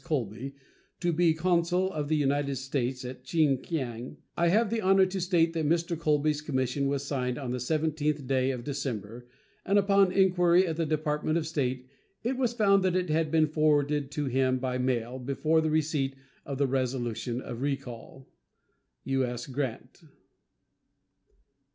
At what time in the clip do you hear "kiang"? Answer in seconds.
3.59-4.17